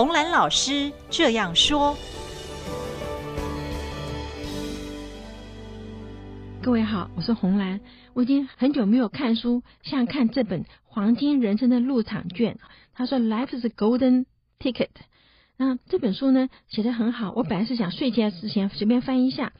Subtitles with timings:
[0.00, 1.94] 红兰老师这样说
[6.62, 7.78] ：“各位好，我是红兰。
[8.14, 12.54] 我已经很久没有看书，像看这本《黄金人生的入场券》。
[12.94, 14.24] 他说：‘Life is a golden
[14.58, 14.88] ticket。’
[15.58, 17.34] 那这本书呢，写的很好。
[17.36, 19.52] 我本来是想睡觉之前随便翻一下。”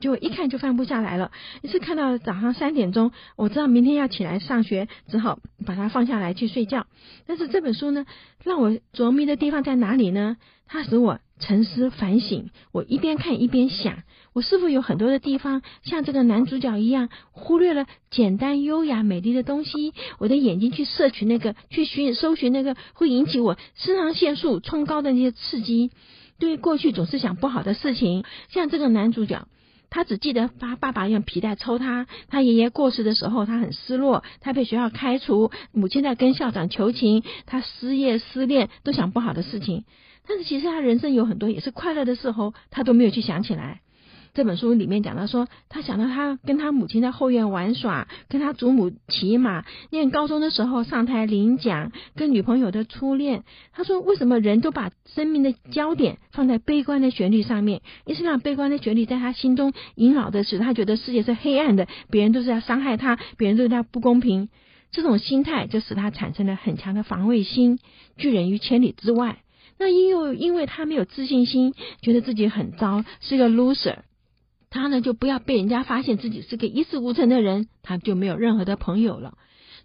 [0.00, 6.86] 就一看就放不下来了，一次看到早上三点钟，我知道明天要起来上学，只好把它放下来去睡觉。
[7.26, 8.06] 但是这本书呢，
[8.44, 10.36] 让我着迷的地方在哪里呢？
[10.70, 12.50] 它使我沉思反省。
[12.72, 14.02] 我一边看一边想，
[14.34, 19.94] 我是否有很多的地方像这个男主角一样，忽略了简单、优雅、美丽的东西？
[20.18, 25.90] 我的眼睛去摄取那个，去寻搜寻那个会引起我肾上腺素冲高的那些刺激。
[26.38, 29.48] 对过去总是想不好的事情，像这个男主角。
[29.90, 39.84] 他只记得他爸爸用皮带抽他，他爷爷过世的时候，他很失落，他被学校开除，母亲在跟校长求情，他失业失恋，都想不好的事情。
[40.26, 43.80] 但是其实他人生有很多也是快乐的时候，他都没有去想起来。
[44.38, 53.42] 这本书里面讲到说，他想到他跟他母亲在后院玩耍，跟他祖母骑马，念高中的时候上台领奖，跟女朋友的初恋。
[53.72, 57.82] 他说，为什么人都把生命的焦点放在悲观的旋律上面？
[58.06, 64.50] 一是让悲观的旋律在他心中萦绕的使他觉得世界是黑暗的，别人都是要伤害他，别人对他不公平。
[64.92, 67.80] 这种心态就使他产生了很强的防卫心，
[68.16, 69.38] 拒人于千里之外。
[69.80, 73.96] 那因为因为他没有自信心，觉得自己很糟，是一个 loser。
[74.70, 79.34] 他呢，就不要被人家发现自己是个一事无成的人，他就没有任何的朋友了。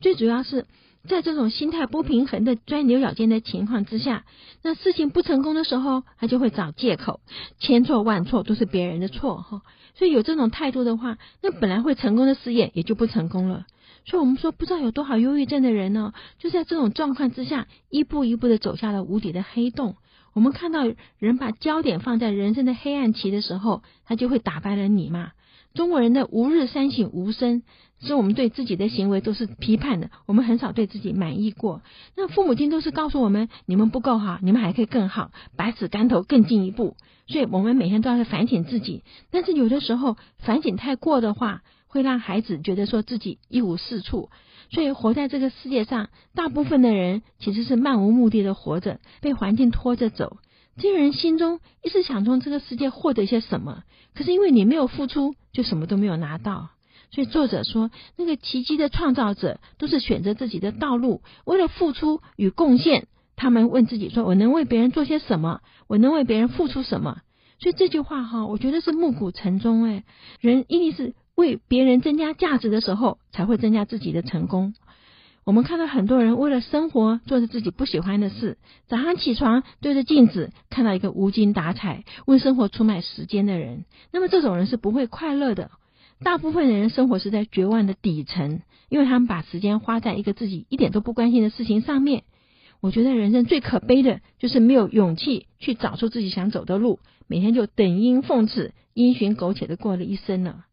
[0.00, 0.66] 最主要是
[1.08, 4.24] 在这种心态不平衡的钻牛角尖的情况之下，
[4.62, 7.20] 那事情不成功的时候，他就会找借口，
[7.58, 9.62] 千错万错都是别人的错哈。
[9.94, 13.66] 所以有这种态度的话，那本来会成功的事业也就不成功了。
[14.04, 19.96] 所以我们说，不知道有多少忧郁症的人呢，就在这种状况之下，一步一步的走下了无底的黑洞。
[20.38, 20.84] 我们看到
[21.18, 25.32] 人把焦点放在人生的黑暗期的时候，他就会打败了你嘛。
[25.74, 27.64] 中国人的吾日三省吾身，
[28.00, 31.82] 是我们对自己的行为都是批判的，我们很少对自己满意过。
[32.16, 36.94] 那父母亲都是告诉我们，你们不够好，你们还可以更好，百尺竿头更进一步。
[37.26, 44.30] 所以我们每天都要反省自己，但是有的时候反省太过的话，会让孩子觉得说自己一无是处。
[44.70, 50.36] 所以活在这个世界上，大部分的人其实是漫无目的的活着，被环境拖着走。
[50.76, 53.82] 这些人心中一直想从这个世界获得一些什么，
[54.14, 56.68] 可是因为你没有付出，就什么都没有拿到。
[57.10, 65.62] 所以作者说，那个奇迹的创造者都是选择自己的道路，为了付出与贡献，他们问自己说：“我能为别人做些什么？
[65.86, 67.22] 我能为别人付出什么？”
[67.58, 69.84] 所以这句话哈，我觉得是暮鼓晨钟。
[69.84, 70.04] 哎，
[70.40, 71.14] 人一定是。
[71.38, 74.74] 为别人增加价值的时候，才会增加自己的成功。
[75.44, 85.70] 我们看到很多人为了生活做着自己不喜欢的事，早上起床对着镜子看到一个无精打采、为生活出卖时间的人，那么这种人是不会快乐的。
[86.24, 92.24] 大部分的人生活是在绝望的底层，因为他们把时间花在一个自己一点都不关心的事情上面。
[92.80, 96.98] 我觉得人生最可悲的就是没有勇气去找出自己想走的路，
[97.28, 100.64] 每天就等阴奉赐、因循苟且的过了一生了。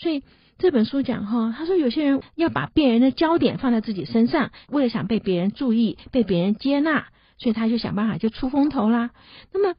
[0.00, 0.22] 所以
[0.58, 9.10] 这本书讲哈，他说有些人要把别人的焦点放在自己身上，为了想被别人注意、被别人接纳，所以他就想办法就出风头啦。
[9.52, 9.74] 那么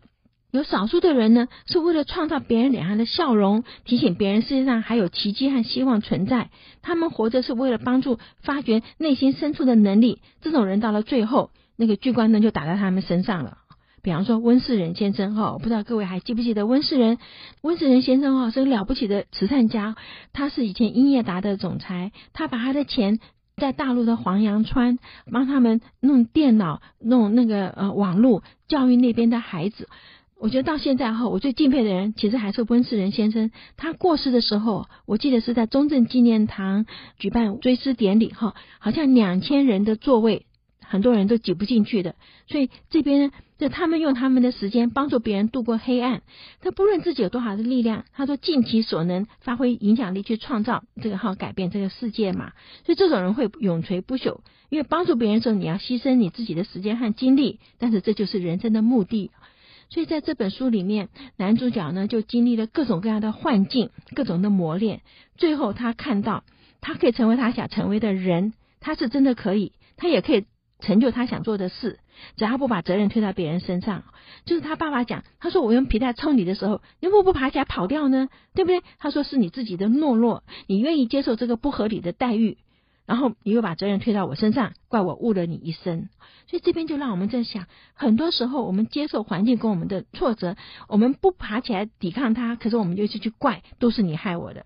[0.52, 6.50] 有少数的人呢，是为了创造别人脸上的笑容，提醒别人世界上还有奇迹和希望存在。
[6.82, 10.22] 他们活着是为了帮助发掘内心深处的能力。
[10.42, 13.59] 这种人到了最后，那个聚光灯就打在他们身上了。
[14.03, 17.17] 比方说温世仁先生哈，我不知道各位还记不记得温世仁？
[17.62, 19.95] 温世仁先生哈是个了不起的慈善家，
[20.34, 23.19] 他是以前英业达的总裁，他把他的钱
[23.57, 24.97] 在大陆的黄杨川
[25.31, 29.88] 帮他们弄电脑、弄那个呃网络教育那边的孩子。
[30.40, 33.51] 我觉得到现在哈，我最敬佩的人其实还是温世仁先生。
[33.78, 36.88] 他过世的时候，我记得是在中正纪念堂
[37.19, 40.47] 举办追思典礼哈，好像两千人的座位。
[40.91, 42.16] 很多人都挤不进去的，
[42.47, 46.22] 所以这边呢，就他们用他们的时间帮助别人度过黑暗。
[46.59, 52.52] 他不论自己有多少的力量，他说尽其所能发挥影响力去创造这个好改变这个世界嘛。
[52.85, 59.32] 所以这种人会永垂不朽，因为帮助别人的时候你要牺牲你自己的时间和精力，但是这就是人生的目的。
[59.90, 61.08] 所以在这本书里面，
[61.38, 64.99] 男主角呢就经历了各种各样的幻境、各种的磨练，
[65.38, 66.43] 最后他看到
[66.82, 68.52] 他可以成为他想成为的人，
[68.82, 70.43] 他是真的可以，他也可以。
[70.81, 71.99] 成就他想做的事，
[72.35, 74.03] 只要不把责任推到别人身上。
[74.43, 78.28] 就是他爸爸讲，他说我用皮带抽你的时候，你为什么不爬起来跑掉呢？
[78.53, 78.81] 对不对？
[78.97, 82.57] 他说是你自己的懦弱，你愿意接受这个不合理的待遇。
[83.07, 86.07] 然后你又把责任推到我身上，怪我误了你一生。
[86.47, 90.55] 所以这边就让我们在想，很多时候我们接受环境跟我们的挫折，
[90.87, 94.66] 我们不爬起来抵抗它，可是我们就去去怪，都是你害我的。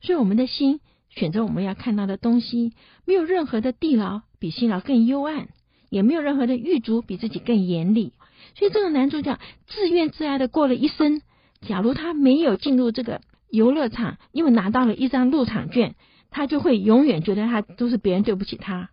[0.00, 2.72] 所以我们的心选择我们要看到的东西，
[3.04, 5.48] 没有任何的地牢比心牢更幽暗，
[5.94, 8.12] 也没有任何的狱卒比自己更严厉。
[8.56, 9.38] 所以这个男主角
[9.68, 11.22] 自怨自艾的过了一生。
[11.66, 15.94] 假如他没有进入这个游乐场，因为拿到了一张入场券，
[16.30, 18.90] 他就会永远觉得他都是别人对不起他。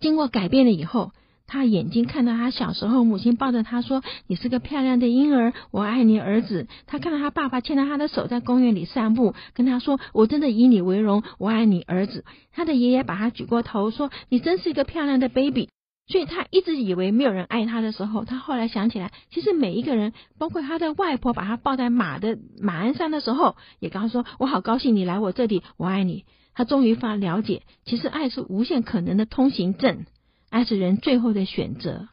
[0.00, 1.12] 经过改变了以后，
[1.46, 15.68] 他眼睛看到他小时候母亲抱着他说：“你是个漂亮的婴儿，我爱你，儿子。”他看到他爸爸牵着他的手在公园里散步，跟他说：“我真的以你为荣，我爱你，儿子。”他的爷爷把他举过头说：“你真是一个漂亮的 baby。”
[16.10, 30.04] 所以他一直以为没有人爱他的时候，他后来想起来，其实每一个人，包括他的外婆，把他抱在马的马鞍上的时候，也跟他说：“我好高兴你来我这里，我爱你。”他终于发了解，其实爱是无限可能的通行证，
[30.50, 32.08] 爱是人最后的选择。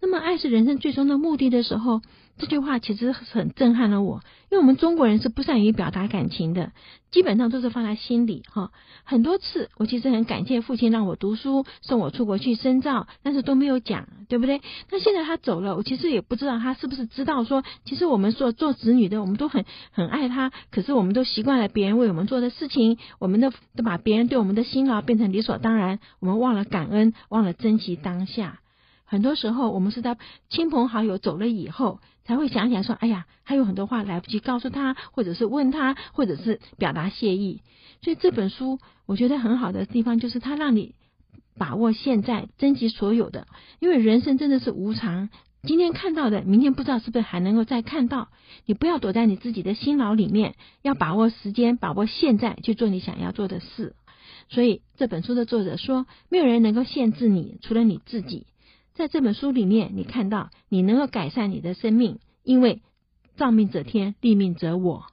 [0.00, 2.00] 那么，爱是人生最终的目的的时候。
[2.40, 6.70] 这句话其实很震撼了我，因为我们中国人是不善于表达感情的，
[7.10, 8.70] 基本上都是放在心里哈。
[9.02, 14.62] 很多次，我其实很感谢父亲让我读书，送我出国去深造，但是都没有讲，对不对？
[14.88, 28.60] 那现在他走了，我其实也不知道他是不是知道说，其实我们做做子女的，我们都很很爱他，可是我们都习惯了别人为我们做的事情，我们的都把别人对我们的辛劳变成理所当然，我们忘了感恩，忘了珍惜当下。
[29.10, 30.18] 很多时候，我们是在
[30.50, 37.62] 亲朋好友走了以后，才会想起来说：“哎呀，还有很多话来不及告诉他，或者是问他，或者是表达谢意。”
[38.04, 40.94] 所以这本书我觉得很好的地方，就是它让你
[41.56, 43.46] 把握现在，珍惜所有的。
[43.80, 45.30] 因为人生真的是无常，
[45.62, 48.28] 今天看到的，明天不知道是不是还能够再看到。
[48.66, 53.96] 你不要躲在你自己的辛劳里面，要把握时间，把握现在去做你想要做的事。
[54.50, 58.46] 所以这本书的作者说：“没有人能够限制你，除了你自己。”
[58.98, 62.82] 在这本书里面，你看到你能够改善你的生命，因为
[63.36, 65.06] 造命者天，立命者我。